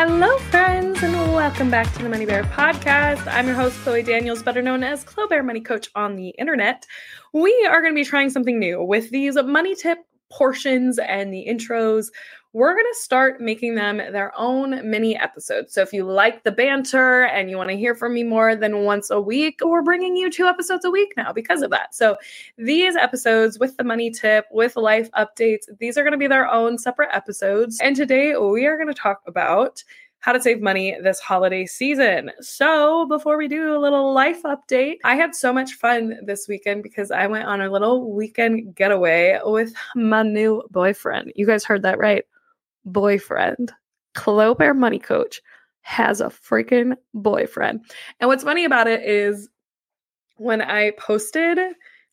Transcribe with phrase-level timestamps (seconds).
[0.00, 3.26] Hello, friends, and welcome back to the Money Bear podcast.
[3.26, 6.86] I'm your host, Chloe Daniels, better known as Clo Bare Money Coach on the internet.
[7.32, 9.98] We are going to be trying something new with these money tip
[10.30, 12.10] portions and the intros
[12.54, 15.74] we're going to start making them their own mini episodes.
[15.74, 18.84] So if you like the banter and you want to hear from me more than
[18.84, 21.94] once a week, we're bringing you two episodes a week now because of that.
[21.94, 22.16] So
[22.56, 26.50] these episodes with the money tip, with life updates, these are going to be their
[26.50, 27.78] own separate episodes.
[27.82, 29.84] And today we are going to talk about
[30.20, 32.32] how to save money this holiday season.
[32.40, 36.82] So, before we do a little life update, I had so much fun this weekend
[36.82, 41.32] because I went on a little weekend getaway with my new boyfriend.
[41.36, 42.24] You guys heard that right
[42.92, 43.72] boyfriend.
[44.14, 45.40] Clo Bare Money Coach
[45.82, 47.80] has a freaking boyfriend.
[48.20, 49.48] And what's funny about it is
[50.36, 51.58] when I posted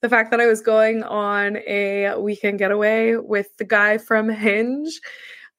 [0.01, 4.99] the fact that I was going on a weekend getaway with the guy from Hinge,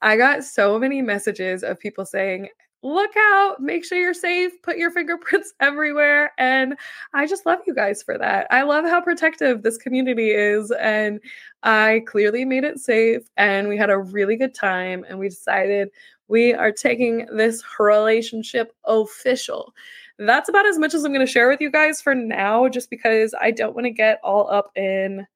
[0.02, 2.48] I got so many messages of people saying,
[2.82, 6.32] look out, make sure you're safe, put your fingerprints everywhere.
[6.38, 6.76] And
[7.14, 8.46] I just love you guys for that.
[8.50, 10.70] I love how protective this community is.
[10.72, 11.20] And
[11.62, 15.04] I clearly made it safe and we had a really good time.
[15.08, 15.90] And we decided
[16.28, 19.74] we are taking this relationship official.
[20.18, 22.88] That's about as much as I'm going to share with you guys for now, just
[22.88, 25.26] because I don't want to get all up in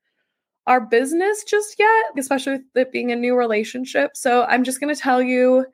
[0.67, 4.17] our business just yet, especially with it being a new relationship.
[4.17, 5.67] So I'm just going to tell you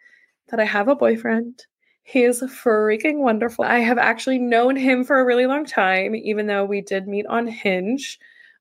[0.49, 1.67] that I have a boyfriend.
[2.03, 3.65] He is freaking wonderful.
[3.65, 7.27] I have actually known him for a really long time, even though we did meet
[7.27, 8.19] on Hinge.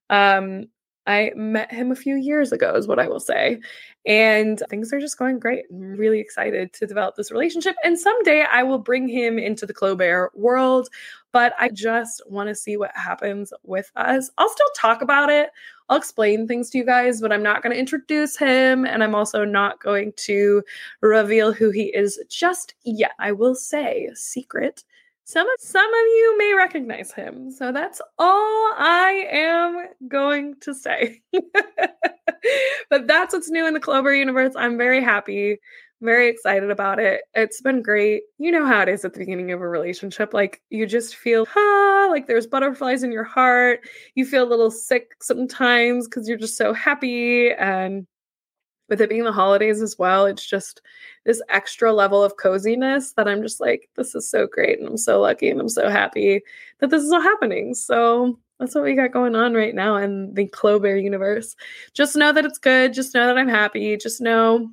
[0.10, 0.66] Um,
[1.08, 3.60] I met him a few years ago, is what I will say.
[4.08, 5.66] And things are just going great.
[5.70, 7.76] I'm really excited to develop this relationship.
[7.84, 9.96] And someday I will bring him into the Chloe
[10.34, 10.90] world,
[11.36, 14.32] but I just want to see what happens with us.
[14.38, 15.50] I'll still talk about it.
[15.90, 18.86] I'll explain things to you guys, but I'm not going to introduce him.
[18.86, 20.64] And I'm also not going to
[21.02, 23.12] reveal who he is just yet.
[23.20, 24.86] I will say, secret
[25.26, 27.52] some of, some of you may recognize him.
[27.52, 31.22] So that's all I am going to say.
[32.90, 34.54] but that's what's new in the Clover universe.
[34.56, 35.58] I'm very happy,
[36.02, 37.22] very excited about it.
[37.34, 38.24] It's been great.
[38.38, 40.34] You know how it is at the beginning of a relationship.
[40.34, 43.82] Like you just feel, ah, like there's butterflies in your heart.
[44.16, 48.06] You feel a little sick sometimes because you're just so happy and
[48.90, 50.82] with it being the holidays as well, it's just
[51.26, 54.80] this extra level of coziness that I'm just like, this is so great.
[54.80, 56.42] And I'm so lucky and I'm so happy
[56.80, 57.74] that this is all happening.
[57.74, 61.56] So that's what we got going on right now in the Clover universe.
[61.94, 62.94] Just know that it's good.
[62.94, 63.98] Just know that I'm happy.
[63.98, 64.70] Just know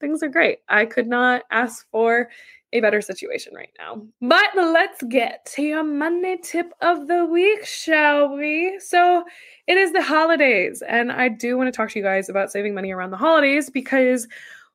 [0.00, 0.58] things are great.
[0.68, 2.28] I could not ask for
[2.72, 4.02] a better situation right now.
[4.20, 8.78] But let's get to your Monday tip of the week, shall we?
[8.78, 9.24] So
[9.66, 12.74] it is the holidays, and I do want to talk to you guys about saving
[12.74, 14.28] money around the holidays because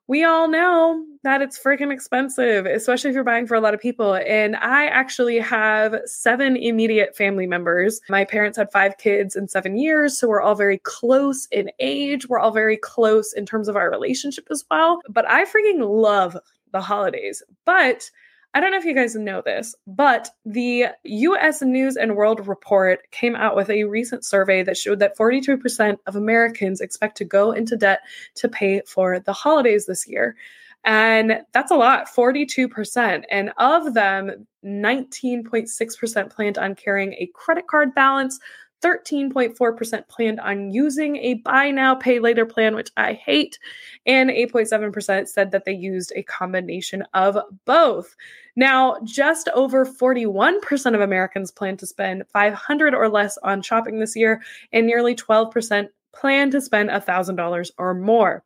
[0.08, 3.80] we all know that it's freaking expensive, especially if you're buying for a lot of
[3.80, 4.16] people.
[4.16, 8.02] And I actually have seven immediate family members.
[8.10, 12.28] My parents had five kids in seven years, so we're all very close in age.
[12.28, 15.00] We're all very close in terms of our relationship as well.
[15.08, 16.38] But I freaking love
[16.74, 17.42] the holidays.
[17.64, 18.10] But
[18.54, 23.00] I don't know if you guys know this, but the US News and World Report
[23.10, 27.52] came out with a recent survey that showed that 42% of Americans expect to go
[27.52, 28.02] into debt
[28.36, 30.36] to pay for the holidays this year.
[30.84, 33.24] And that's a lot, 42%.
[33.32, 38.40] And of them, 19.6% planned on carrying a credit card balance,
[38.84, 43.58] 13.4% planned on using a buy now, pay later plan, which I hate.
[44.06, 48.16] And 8.7% said that they used a combination of both.
[48.56, 54.16] Now, just over 41% of Americans plan to spend 500 or less on shopping this
[54.16, 58.44] year, and nearly 12% plan to spend $1,000 or more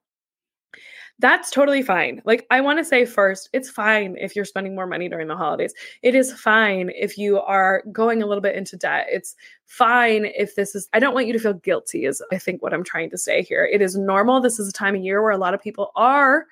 [1.20, 2.22] that's totally fine.
[2.26, 5.36] Like, I want to say first, it's fine if you're spending more money during the
[5.36, 5.74] holidays.
[6.04, 9.08] It is fine if you are going a little bit into debt.
[9.10, 9.36] It's
[9.66, 12.74] fine if this is, I don't want you to feel guilty, is I think what
[12.74, 13.66] I'm trying to say here.
[13.66, 14.42] It is normal.
[14.42, 16.46] This is a time of year where a lot of people are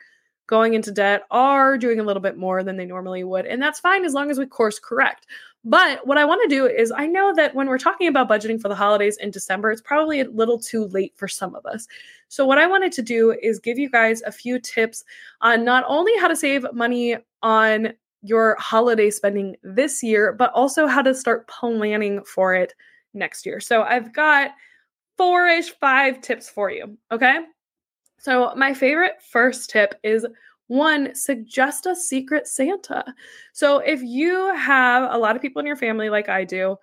[0.48, 3.46] going into debt, are doing a little bit more than they normally would.
[3.46, 5.28] And that's fine as long as we course correct.
[5.68, 8.62] But what I want to do is, I know that when we're talking about budgeting
[8.62, 11.88] for the holidays in December, it's probably a little too late for some of us.
[12.28, 15.04] So, what I wanted to do is give you guys a few tips
[15.42, 20.86] on not only how to save money on your holiday spending this year, but also
[20.86, 22.76] how to start planning for it
[23.16, 23.60] next year.
[23.60, 24.52] So, I've got
[25.18, 26.96] four ish, five tips for you.
[27.12, 27.40] Okay.
[28.20, 30.28] So, my favorite first tip is
[30.68, 33.04] one, suggest a secret Santa.
[33.54, 36.78] So if you have a lot of people in your family, like I do,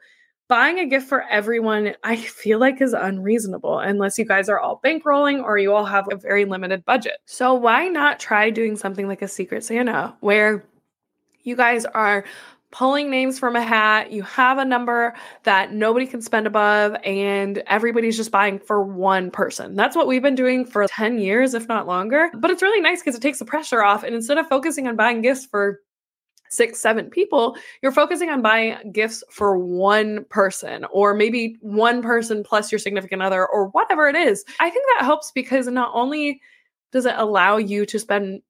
[0.49, 4.81] buying a gift for everyone, I feel like is unreasonable unless you guys are all
[4.85, 7.19] bankrolling or you all have a very limited budget.
[7.27, 10.65] So, why not try doing something like a Secret Santa where
[11.43, 12.25] you guys are
[12.73, 14.11] pulling names from a hat.
[14.11, 15.15] You have a number
[15.45, 19.77] that nobody can spend above, and everybody's just buying for one person.
[19.77, 22.31] That's what we've been doing for 10 years, if not longer.
[22.35, 24.03] But it's really nice because it takes the pressure off.
[24.03, 25.81] And instead of focusing on buying gifts for
[26.51, 32.43] six, seven people, you're focusing on buying gifts for one person or maybe one person
[32.43, 34.45] plus your significant other or whatever it is.
[34.61, 36.41] I think that helps because not only
[36.91, 38.43] does it allow you to spend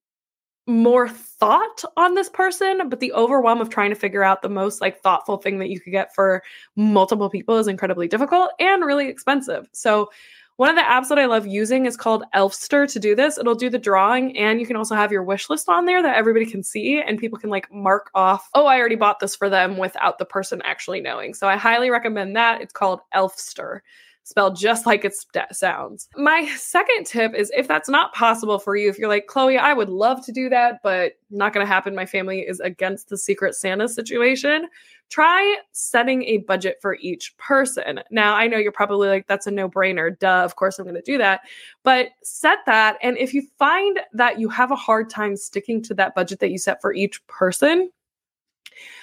[0.66, 1.08] more
[1.42, 5.00] thought on this person, but the overwhelm of trying to figure out the most like
[5.00, 6.40] thoughtful thing that you could get for
[6.76, 9.68] multiple people is incredibly difficult and really expensive.
[9.72, 10.08] So
[10.54, 13.38] one of the apps that I love using is called Elfster to do this.
[13.38, 16.16] It'll do the drawing and you can also have your wish list on there that
[16.16, 19.50] everybody can see and people can like mark off, oh, I already bought this for
[19.50, 21.34] them without the person actually knowing.
[21.34, 22.60] So I highly recommend that.
[22.60, 23.80] It's called Elfster
[24.24, 25.14] spelled just like it
[25.52, 26.08] sounds.
[26.16, 29.72] My second tip is if that's not possible for you, if you're like, Chloe, I
[29.72, 31.94] would love to do that, but not going to happen.
[31.94, 34.69] My family is against the Secret Santa situation.
[35.10, 38.00] Try setting a budget for each person.
[38.10, 40.19] Now, I know you're probably like, that's a no brainer.
[40.19, 41.42] Duh, of course I'm going to do that.
[41.82, 42.96] But set that.
[43.02, 46.50] And if you find that you have a hard time sticking to that budget that
[46.50, 47.90] you set for each person,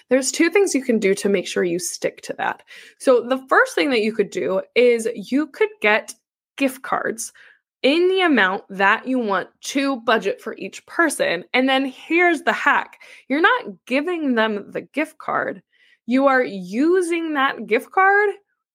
[0.10, 2.63] there's two things you can do to make sure you stick to that.
[2.98, 6.13] So, the first thing that you could do is you could get
[6.57, 7.31] gift cards
[7.81, 11.45] in the amount that you want to budget for each person.
[11.54, 15.62] And then here's the hack you're not giving them the gift card,
[16.06, 18.30] you are using that gift card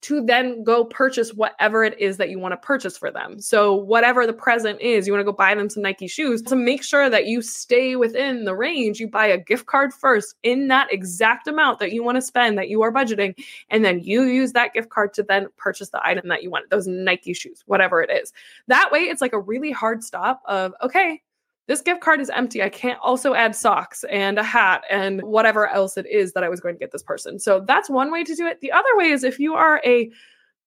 [0.05, 3.41] to then go purchase whatever it is that you want to purchase for them.
[3.41, 6.43] So, whatever the present is, you want to go buy them some Nike shoes.
[6.43, 10.35] To make sure that you stay within the range, you buy a gift card first
[10.43, 13.35] in that exact amount that you want to spend that you are budgeting.
[13.71, 16.69] And then you use that gift card to then purchase the item that you want,
[16.69, 18.31] those Nike shoes, whatever it is.
[18.67, 21.23] That way, it's like a really hard stop of, okay,
[21.67, 22.63] this gift card is empty.
[22.63, 26.49] I can't also add socks and a hat and whatever else it is that I
[26.49, 27.39] was going to get this person.
[27.39, 28.61] So that's one way to do it.
[28.61, 30.11] The other way is if you are a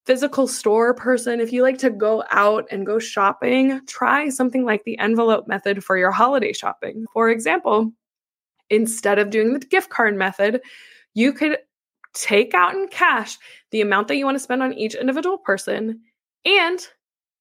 [0.05, 4.85] physical store person, if you like to go out and go shopping, try something like
[4.85, 7.05] the envelope method for your holiday shopping.
[7.13, 7.91] For example,
[8.69, 10.61] instead of doing the gift card method,
[11.13, 11.57] you could
[12.13, 13.38] take out in cash
[13.71, 15.99] the amount that you want to spend on each individual person
[16.45, 16.88] and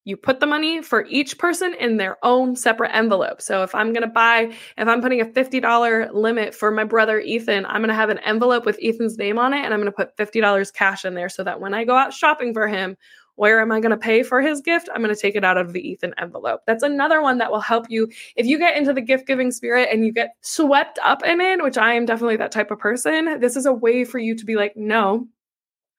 [0.07, 3.41] you put the money for each person in their own separate envelope.
[3.41, 7.19] So if I'm going to buy, if I'm putting a $50 limit for my brother
[7.19, 9.91] Ethan, I'm going to have an envelope with Ethan's name on it and I'm going
[9.91, 12.95] to put $50 cash in there so that when I go out shopping for him,
[13.35, 14.87] where am I going to pay for his gift?
[14.95, 16.61] I'm going to take it out of the Ethan envelope.
[16.65, 18.07] That's another one that will help you
[18.37, 21.61] if you get into the gift giving spirit and you get swept up in it,
[21.61, 23.41] which I am definitely that type of person.
[23.41, 25.27] This is a way for you to be like, no,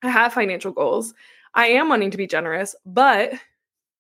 [0.03, 1.13] I have financial goals.
[1.55, 3.33] I am wanting to be generous, but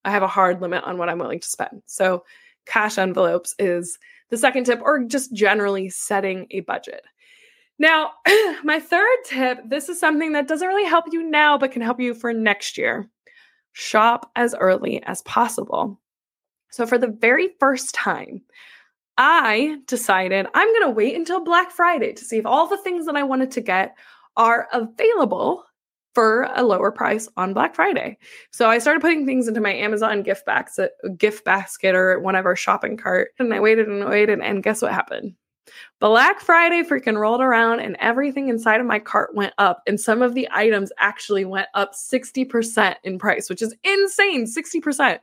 [0.08, 1.82] I have a hard limit on what I'm willing to spend.
[1.84, 2.24] So,
[2.64, 3.98] cash envelopes is
[4.30, 7.02] the second tip, or just generally setting a budget.
[7.78, 8.12] Now,
[8.64, 12.00] my third tip this is something that doesn't really help you now, but can help
[12.00, 13.06] you for next year.
[13.72, 16.00] Shop as early as possible.
[16.70, 18.40] So, for the very first time,
[19.18, 23.04] I decided I'm going to wait until Black Friday to see if all the things
[23.04, 23.94] that I wanted to get
[24.38, 25.64] are available
[26.14, 28.18] for a lower price on Black Friday.
[28.50, 32.56] So I started putting things into my Amazon gift basket, uh, gift basket or whatever
[32.56, 35.34] shopping cart, and I waited and waited, and guess what happened?
[36.00, 39.82] Black Friday freaking rolled around and everything inside of my cart went up.
[39.86, 45.18] And some of the items actually went up 60% in price, which is insane 60%.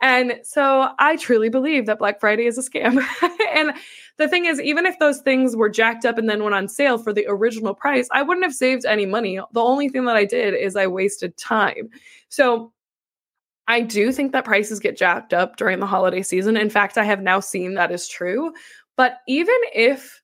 [0.00, 3.04] And so I truly believe that Black Friday is a scam.
[3.54, 3.72] and
[4.18, 6.98] the thing is, even if those things were jacked up and then went on sale
[6.98, 9.38] for the original price, I wouldn't have saved any money.
[9.52, 11.88] The only thing that I did is I wasted time.
[12.28, 12.72] So
[13.68, 16.56] I do think that prices get jacked up during the holiday season.
[16.56, 18.52] In fact, I have now seen that is true.
[18.96, 20.20] But even if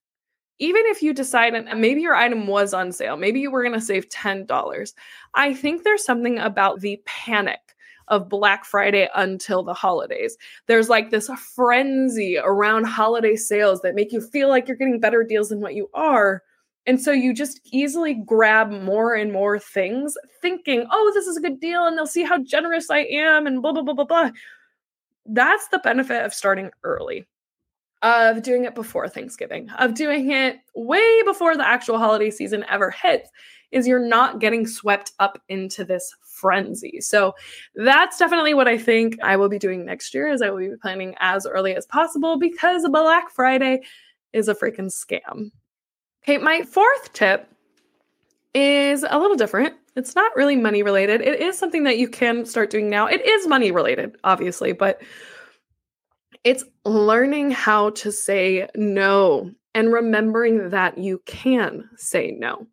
[0.59, 3.79] even if you decide and maybe your item was on sale, maybe you were going
[3.79, 4.93] to save $10.
[5.35, 7.61] I think there's something about the panic
[8.09, 10.37] of Black Friday until the holidays.
[10.67, 15.25] There's like this frenzy around holiday sales that make you feel like you're getting better
[15.25, 16.43] deals than what you are.
[16.87, 21.41] And so you just easily grab more and more things, thinking, oh, this is a
[21.43, 24.31] good deal, and they'll see how generous I am, and blah, blah, blah, blah, blah.
[25.27, 27.27] That's the benefit of starting early,
[28.01, 32.91] of doing it before Thanksgiving, of doing it way before the actual holiday season ever
[32.91, 33.29] hits,
[33.71, 37.01] is you're not getting swept up into this frenzy.
[37.01, 37.35] So
[37.75, 40.77] that's definitely what I think I will be doing next year is I will be
[40.81, 43.83] planning as early as possible because Black Friday
[44.33, 45.51] is a freaking scam.
[46.23, 47.49] Okay, my fourth tip
[48.55, 49.75] is a little different.
[49.97, 51.21] It's not really money related.
[51.21, 53.07] It is something that you can start doing now.
[53.07, 55.03] It is money related, obviously, but
[56.45, 62.67] it's learning how to say no and remembering that you can say no.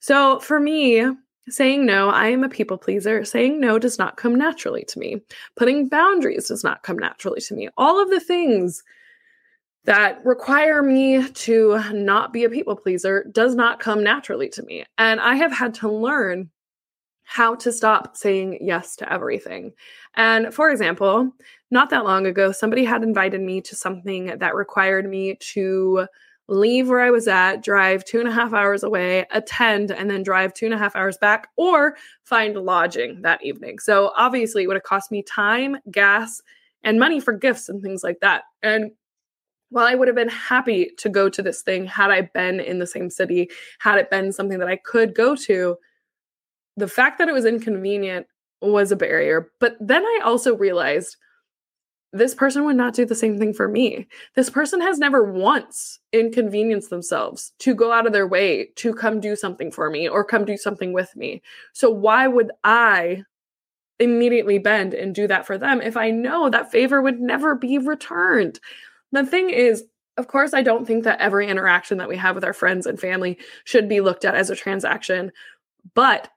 [0.00, 1.04] So for me,
[1.48, 3.24] saying no, I am a people pleaser.
[3.24, 5.22] Saying no does not come naturally to me.
[5.56, 7.68] Putting boundaries does not come naturally to me.
[7.76, 8.82] All of the things
[9.84, 14.84] that require me to not be a people pleaser does not come naturally to me.
[14.98, 16.50] And I have had to learn
[17.22, 19.72] how to stop saying yes to everything.
[20.14, 21.32] And for example,
[21.70, 26.06] not that long ago, somebody had invited me to something that required me to
[26.48, 30.22] leave where I was at, drive two and a half hours away, attend, and then
[30.22, 33.78] drive two and a half hours back, or find lodging that evening.
[33.78, 36.40] So obviously, it would have cost me time, gas,
[36.84, 38.44] and money for gifts and things like that.
[38.62, 38.92] And
[39.70, 42.78] while I would have been happy to go to this thing had I been in
[42.78, 43.50] the same city,
[43.80, 45.76] had it been something that I could go to,
[46.76, 48.26] the fact that it was inconvenient
[48.62, 49.50] was a barrier.
[49.58, 51.16] But then I also realized
[52.18, 54.06] this person would not do the same thing for me.
[54.34, 59.20] This person has never once inconvenienced themselves to go out of their way to come
[59.20, 61.42] do something for me or come do something with me.
[61.72, 63.22] So why would I
[63.98, 67.78] immediately bend and do that for them if I know that favor would never be
[67.78, 68.60] returned?
[69.12, 69.84] The thing is,
[70.16, 72.98] of course, I don't think that every interaction that we have with our friends and
[72.98, 75.30] family should be looked at as a transaction.
[75.94, 76.28] But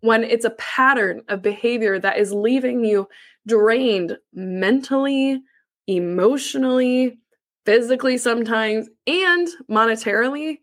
[0.00, 3.08] when it's a pattern of behavior that is leaving you
[3.46, 5.42] drained mentally,
[5.86, 7.18] emotionally,
[7.64, 10.58] physically sometimes, and monetarily,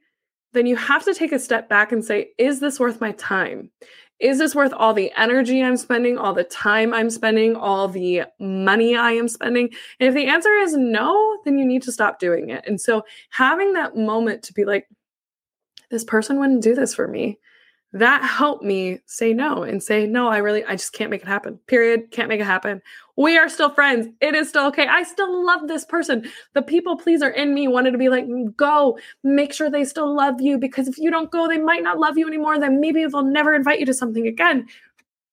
[0.54, 3.72] then you have to take a step back and say, is this worth my time?
[4.20, 8.24] Is this worth all the energy I'm spending, all the time I'm spending, all the
[8.38, 9.70] money I am spending?
[10.00, 12.66] And if the answer is no, then you need to stop doing it.
[12.68, 14.90] And so having that moment to be like,
[15.90, 17.40] this person wouldn't do this for me
[17.92, 21.28] that helped me say no and say no i really i just can't make it
[21.28, 22.82] happen period can't make it happen.
[23.18, 24.08] We are still friends.
[24.22, 24.88] It is still okay.
[24.88, 26.32] I still love this person.
[26.54, 30.16] The people pleaser in me wanted to be like mm, go make sure they still
[30.16, 33.06] love you because if you don't go they might not love you anymore then maybe
[33.06, 34.68] they'll never invite you to something again.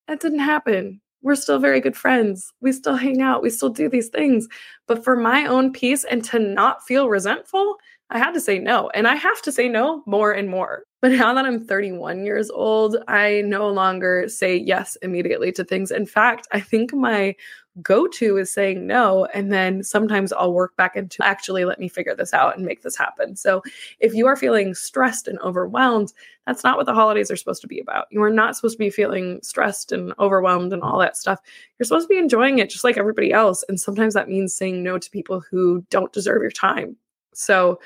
[0.09, 1.01] That didn't happen.
[1.23, 2.53] We're still very good friends.
[2.61, 3.43] We still hang out.
[3.43, 4.49] We still do these things.
[4.87, 7.77] But for my own peace and to not feel resentful
[8.11, 8.89] I had to say no.
[8.91, 10.85] And I have to say no more and more.
[11.07, 15.93] But now that I'm 31 years old, I no longer say yes immediately to things.
[15.93, 17.37] In fact, I think my
[17.81, 19.27] go to is saying no.
[19.27, 22.83] And then sometimes I'll work back into actually let me figure this out and make
[22.83, 23.37] this happen.
[23.37, 23.63] So
[24.01, 26.13] if you are feeling stressed and overwhelmed,
[26.45, 28.09] that's not what the holidays are supposed to be about.
[28.11, 31.39] You are not supposed to be feeling stressed and overwhelmed and all that stuff.
[31.79, 33.63] You're supposed to be enjoying it just like everybody else.
[33.69, 36.97] And sometimes that means saying no to people who don't deserve your time
[37.37, 37.79] so,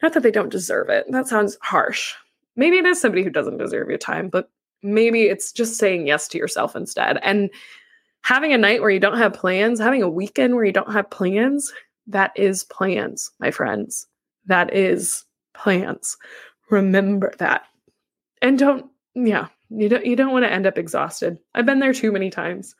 [0.00, 1.06] not that they don't deserve it.
[1.10, 2.14] That sounds harsh.
[2.56, 4.50] Maybe it is somebody who doesn't deserve your time, but
[4.82, 7.18] maybe it's just saying yes to yourself instead.
[7.22, 7.50] And
[8.22, 11.10] having a night where you don't have plans, having a weekend where you don't have
[11.10, 11.72] plans,
[12.06, 14.06] that is plans, my friends.
[14.46, 16.16] That is plans.
[16.70, 17.62] Remember that.
[18.40, 21.38] And don't yeah, you don't you don't want to end up exhausted.
[21.54, 22.74] I've been there too many times.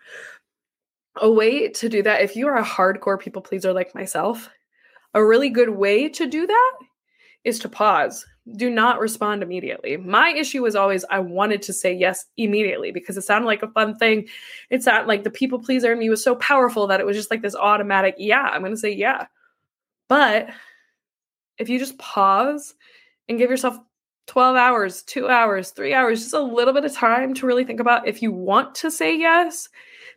[1.21, 4.49] A way to do that if you are a hardcore people pleaser like myself
[5.15, 6.73] a really good way to do that
[7.45, 8.27] is to pause.
[8.57, 9.97] Do not respond immediately.
[9.97, 13.71] My issue was always I wanted to say yes immediately because it sounded like a
[13.71, 14.29] fun thing.
[14.71, 17.31] It sounded like the people pleaser in me was so powerful that it was just
[17.31, 19.27] like this automatic, yeah, I'm going to say yeah.
[20.09, 20.51] But
[21.59, 22.75] if you just pause
[23.29, 23.77] and give yourself
[24.27, 27.81] 12 hours, two hours, three hours, just a little bit of time to really think
[27.81, 29.69] about if you want to say yes,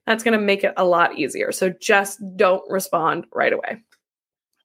[0.05, 1.51] that's going to make it a lot easier.
[1.51, 3.81] So just don't respond right away.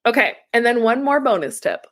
[0.05, 1.85] Okay, and then one more bonus tip.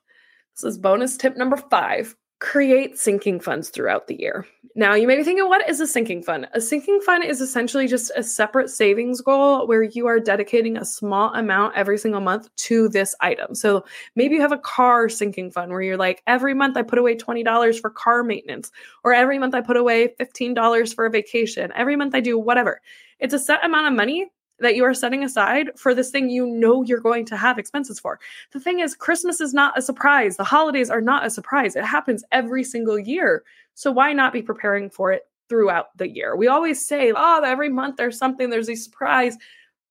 [0.56, 4.46] This is bonus tip number five create sinking funds throughout the year.
[4.75, 6.48] Now, you may be thinking, what is a sinking fund?
[6.53, 10.86] A sinking fund is essentially just a separate savings goal where you are dedicating a
[10.86, 13.56] small amount every single month to this item.
[13.56, 13.84] So
[14.15, 17.18] maybe you have a car sinking fund where you're like, every month I put away
[17.18, 18.72] $20 for car maintenance,
[19.03, 22.79] or every month I put away $15 for a vacation, every month I do whatever.
[23.20, 26.46] It's a set amount of money that you are setting aside for this thing you
[26.48, 28.20] know you're going to have expenses for.
[28.51, 30.38] The thing is, Christmas is not a surprise.
[30.38, 31.75] The holidays are not a surprise.
[31.75, 33.44] It happens every single year.
[33.75, 36.36] So why not be preparing for it throughout the year?
[36.36, 39.38] We always say, oh, every month there's something, there's these surprise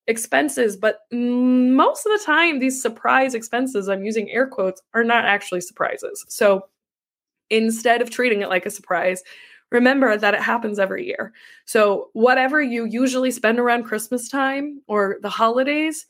[0.07, 5.27] expenses, but most of the time, these surprise expenses, I'm using air quotes, are not
[5.27, 6.25] actually surprises.
[6.29, 6.67] So
[7.51, 9.23] instead of treating it like a surprise,
[9.71, 11.33] remember that it happens every year.
[11.65, 16.07] So, whatever you usually spend around Christmas time or the holidays,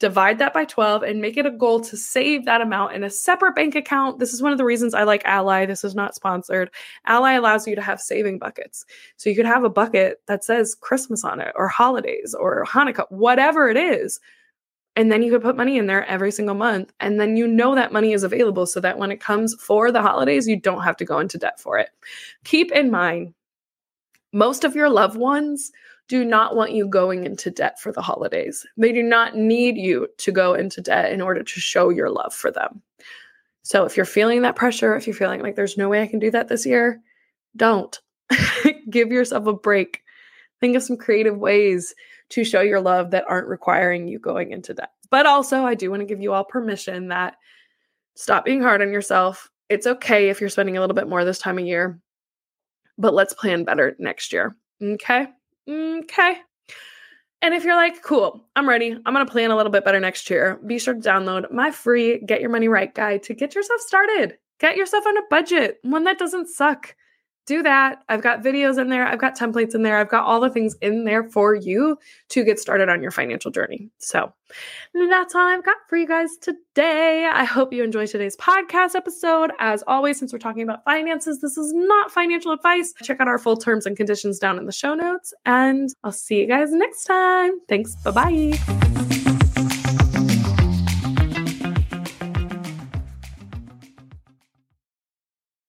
[0.00, 3.10] divide that by 12 and make it a goal to save that amount in a
[3.10, 4.18] separate bank account.
[4.18, 5.66] This is one of the reasons I like Ally.
[5.66, 6.70] This is not sponsored.
[7.06, 8.86] Ally allows you to have saving buckets.
[9.18, 13.10] So you could have a bucket that says Christmas on it or holidays or Hanukkah,
[13.10, 14.18] whatever it is.
[15.00, 16.92] And then you could put money in there every single month.
[17.00, 20.02] And then you know that money is available so that when it comes for the
[20.02, 21.88] holidays, you don't have to go into debt for it.
[22.44, 23.32] Keep in mind,
[24.34, 25.72] most of your loved ones
[26.08, 28.66] do not want you going into debt for the holidays.
[28.76, 32.34] They do not need you to go into debt in order to show your love
[32.34, 32.82] for them.
[33.62, 36.18] So if you're feeling that pressure, if you're feeling like there's no way I can
[36.18, 37.00] do that this year,
[37.56, 37.98] don't.
[38.90, 40.02] Give yourself a break.
[40.60, 41.94] Think of some creative ways
[42.30, 44.90] to show your love that aren't requiring you going into debt.
[45.10, 47.36] But also, I do want to give you all permission that
[48.14, 49.50] stop being hard on yourself.
[49.68, 52.00] It's okay if you're spending a little bit more this time of year,
[52.98, 54.56] but let's plan better next year.
[54.82, 55.28] Okay.
[55.68, 56.36] Okay.
[57.42, 60.00] And if you're like, cool, I'm ready, I'm going to plan a little bit better
[60.00, 63.54] next year, be sure to download my free Get Your Money Right guide to get
[63.54, 64.36] yourself started.
[64.58, 66.94] Get yourself on a budget, one that doesn't suck
[67.50, 68.02] do that.
[68.08, 70.76] I've got videos in there, I've got templates in there, I've got all the things
[70.80, 73.90] in there for you to get started on your financial journey.
[73.98, 74.32] So
[74.94, 77.26] that's all I've got for you guys today.
[77.26, 79.50] I hope you enjoyed today's podcast episode.
[79.58, 82.94] As always, since we're talking about finances, this is not financial advice.
[83.02, 86.40] Check out our full terms and conditions down in the show notes, and I'll see
[86.40, 87.58] you guys next time.
[87.68, 87.96] Thanks.
[87.96, 88.99] Bye bye.